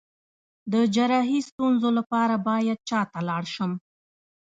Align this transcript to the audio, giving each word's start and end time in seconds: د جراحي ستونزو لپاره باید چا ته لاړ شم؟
د 0.73 0.73
جراحي 0.95 1.39
ستونزو 1.49 1.89
لپاره 1.99 2.35
باید 2.47 2.77
چا 2.89 3.01
ته 3.11 3.19
لاړ 3.29 3.43
شم؟ 3.53 3.71